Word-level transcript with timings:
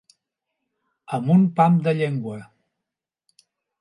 Amb 1.17 1.29
un 1.35 1.45
pam 1.59 1.77
de 1.89 1.93
llengua. 1.99 2.41